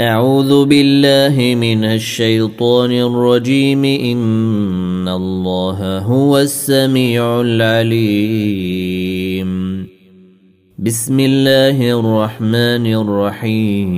[0.00, 3.84] أعوذ بالله من الشيطان الرجيم.
[3.84, 8.68] إن الله هو السميع العليم.
[10.78, 13.88] بسم الله الرحمن الرحيم.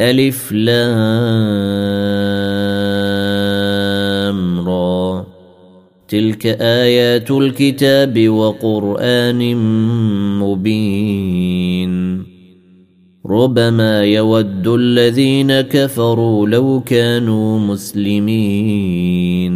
[0.00, 0.88] ألف لام
[4.68, 5.26] را.
[6.08, 9.56] تلك آيات الكتاب وقرآن
[10.40, 12.03] مبين.
[13.30, 19.54] ربما يود الذين كفروا لو كانوا مسلمين.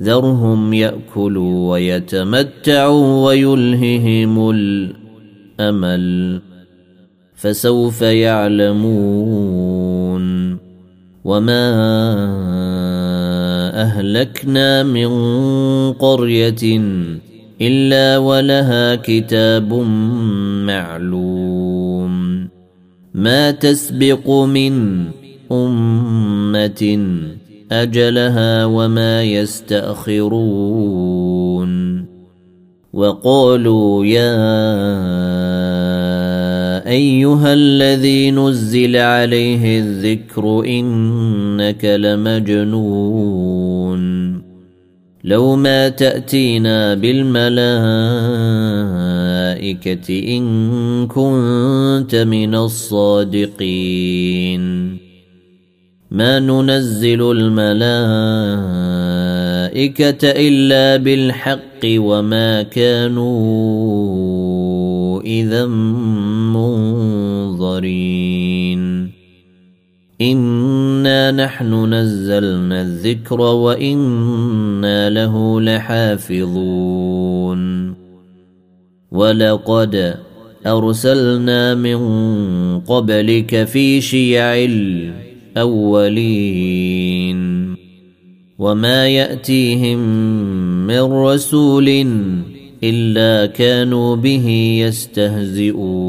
[0.00, 6.40] ذرهم يأكلوا ويتمتعوا ويلههم الأمل
[7.34, 9.48] فسوف يعلمون.
[11.24, 11.74] وما
[13.82, 15.08] أهلكنا من
[15.92, 16.80] قرية
[17.60, 19.72] إلا ولها كتاب
[20.66, 21.57] معلوم.
[23.18, 25.04] ما تسبق من
[25.52, 27.08] أمة
[27.72, 30.28] أجلها وما يستأخرون.
[32.92, 34.38] وقالوا يا
[36.88, 42.78] أيها الذي نزل عليه الذكر إنك لمجنون.
[45.28, 47.56] لو ما تأتينا بالملائكة
[50.36, 53.78] إن كنت من الصادقين.
[56.10, 57.78] ما ننزل الملائكة
[60.22, 63.28] إلا بالحق وما كانوا
[65.22, 65.66] إذا
[66.56, 67.68] منظرين.
[70.20, 76.78] انا نحن نزلنا الذكر وأنا له لحافظون
[79.12, 80.14] ولقد
[80.66, 82.00] ارسلنا من
[82.80, 84.54] قبلك في شيع
[85.56, 87.38] الاولين
[88.58, 89.98] وما ياتيهم
[90.86, 92.06] من رسول
[92.84, 94.48] الا كانوا به
[94.84, 96.08] يستهزئون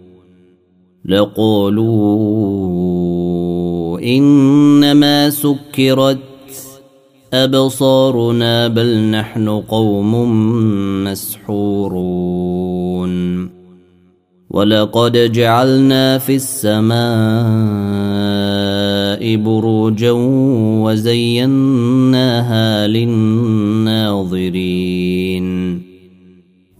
[1.11, 2.39] لقالوا
[3.99, 6.17] إنما سكرت
[7.33, 10.33] أبصارنا بل نحن قوم
[11.03, 13.11] مسحورون.
[14.49, 17.01] ولقد جعلنا في السماء
[19.35, 20.11] بروجا
[20.81, 25.10] وزيناها للناظرين.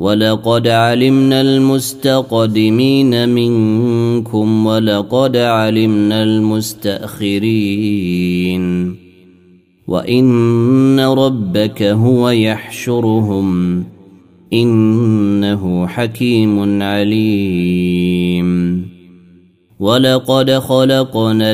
[0.00, 7.46] ولقد علمنا المستقدمين منكم ولقد علمنا المستاخرين
[9.86, 13.84] وان ربك هو يحشرهم
[14.52, 18.50] انه حكيم عليم
[19.80, 21.52] ولقد خلقنا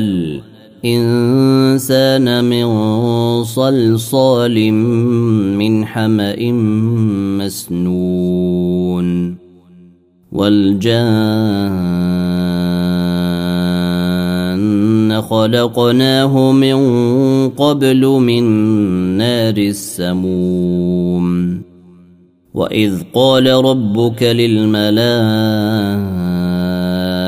[0.85, 2.67] الإنسان من
[3.45, 6.53] صلصال من حمأ
[7.41, 9.37] مسنون
[10.33, 11.07] والجان
[15.23, 16.79] خلقناه من
[17.49, 18.45] قبل من
[19.17, 21.27] نار السموم
[22.55, 24.23] وإذ قال ربك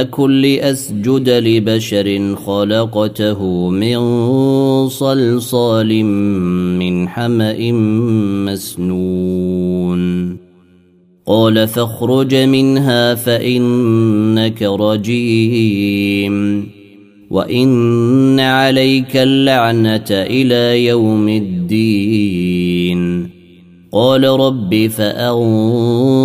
[0.00, 3.98] اكن لاسجد لبشر خلقته من
[4.88, 6.04] صلصال
[6.78, 7.72] من حما
[8.46, 10.04] مسنون
[11.26, 16.66] قال فاخرج منها فانك رجيم
[17.30, 23.30] وان عليك اللعنه إلى يوم الدين
[23.92, 26.24] قال رب فانظرني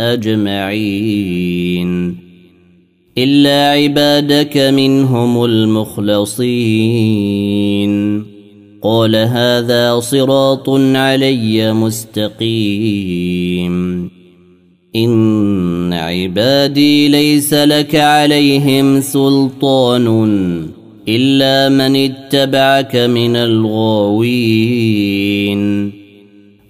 [0.00, 1.90] أجمعين.
[3.18, 6.40] إلا عبادك منهم المخلصين.
[8.82, 12.90] قال هذا صراط علي مستقيم.
[14.96, 20.06] إن عبادي ليس لك عليهم سلطان
[21.08, 24.70] إلا من اتبعك من الغاوين.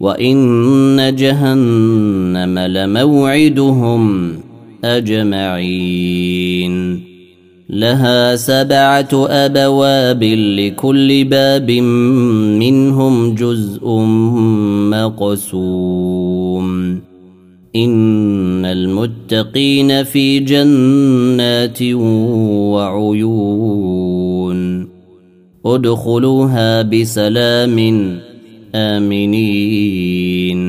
[0.01, 4.33] وان جهنم لموعدهم
[4.85, 6.71] اجمعين
[7.71, 11.71] لها سبعه ابواب لكل باب
[12.61, 13.89] منهم جزء
[14.91, 17.01] مقسوم
[17.77, 21.83] ان المتقين في جنات
[22.73, 24.89] وعيون
[25.67, 27.79] ادخلوها بسلام
[28.75, 30.61] امنين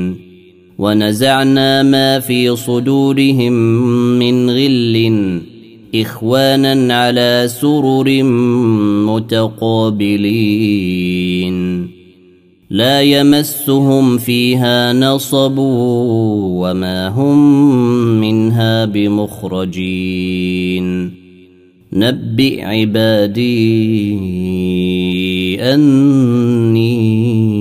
[0.78, 3.54] ونزعنا ما في صدورهم
[4.20, 5.12] من غل.
[5.96, 8.24] إخوانا على سرر
[9.06, 10.22] متقابلين.
[12.70, 17.40] لا يمسهم فيها نصب وما هم
[18.20, 20.42] منها بمخرجين.
[21.94, 23.92] نبئ عبادي
[25.62, 27.61] أني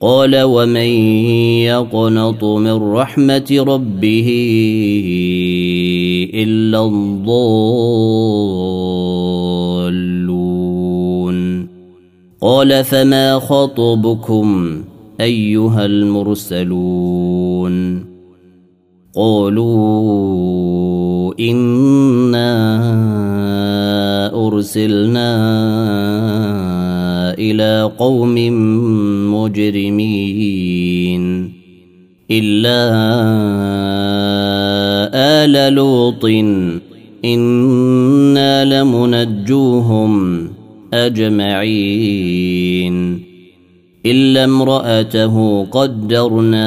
[0.00, 0.90] قال ومن
[1.64, 4.28] يقنط من رحمة ربه
[6.34, 7.36] إلا الضالون.
[12.40, 14.80] قال فما خطبكم
[15.20, 17.36] أيها المرسلون؟
[19.16, 20.84] قالوا
[21.40, 22.52] انا
[24.46, 25.30] ارسلنا
[27.38, 28.34] إلى قوم
[29.34, 31.22] مجرمين
[32.30, 32.80] الا
[35.44, 36.24] ال لوط
[37.24, 40.48] أنا لمنجوهم
[40.94, 42.46] اجمعين
[44.06, 46.66] الا امراته قدرنا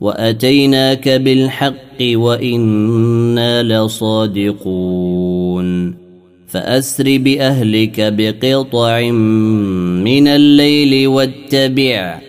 [0.00, 4.90] واتيناك بالحق وأنا لصادقون
[6.46, 9.10] فاسر باهلك بقطع
[10.00, 12.20] من الليل واتبع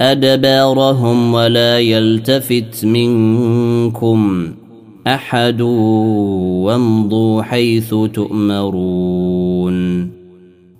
[0.00, 4.52] ادبارهم ولا يلتفت منكم
[5.06, 9.80] احد وامضوا حيث تؤمرون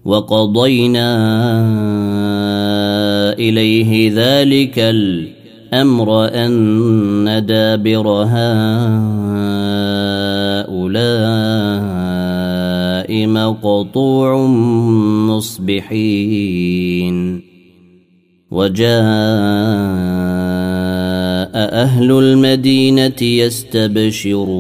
[0.05, 1.11] وقضينا
[3.39, 5.40] اليه ذلك الامر
[5.73, 8.21] أن دابر هؤلاء
[13.27, 14.47] مقطوع
[15.27, 17.17] مصبحين.
[18.51, 18.91] وجاء
[21.55, 24.51] أهل المدينة يستبشرون.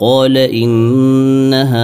[0.00, 1.74] قال إن هؤلاء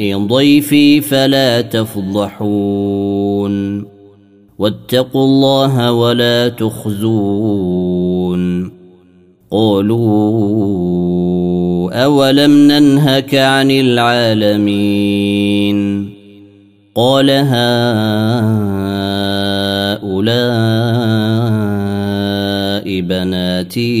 [0.00, 3.54] ضيفي فلا تفضحون.
[4.58, 8.40] واتقوا الله ولا تخزون.
[9.50, 10.00] قالوا
[12.04, 14.90] أولم ننهك عن العالمين؟
[16.94, 17.50] قال هؤلاء
[23.00, 24.00] بناتي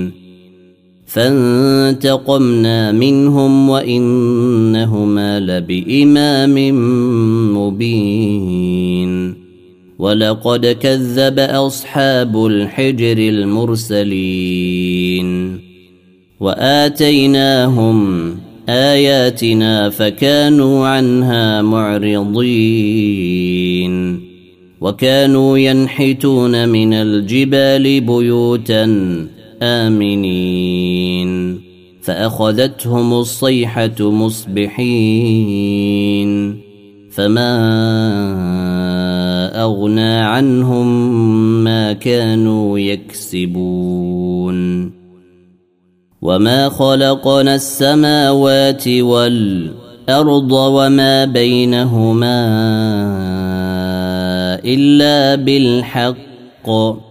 [1.13, 6.55] فانتقمنا منهم وإنهما لبإمام
[7.57, 9.33] مبين.
[9.99, 14.09] ولقد كذب أصحاب الحجر المرسلين.
[16.39, 18.29] وآتيناهم
[18.69, 22.71] آياتنا فكانوا عنها معرضين.
[24.81, 28.85] وكانوا ينحتون من الجبال بيوتا
[29.61, 31.61] آمنين.
[32.01, 35.51] فأخذتهم الصيحة مصبحين.
[37.11, 37.51] فما
[39.63, 41.13] أغنى عنهم
[41.63, 44.91] ما كانوا يكسبون.
[46.21, 52.47] وما خلقنا السماوات والأرض وما بينهما
[54.65, 57.10] إلا بالحق.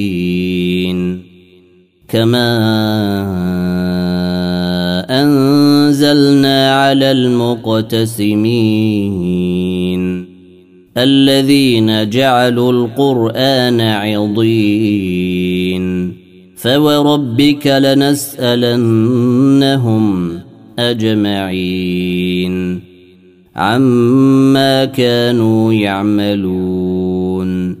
[2.11, 2.51] كما
[5.09, 8.41] أنزلنا على المقتسمين
[10.97, 15.01] الذين جعلوا القرآن عضين
[16.55, 18.81] فوربك لنسألنهم
[20.79, 22.81] أجمعين
[23.55, 27.80] عما كانوا يعملون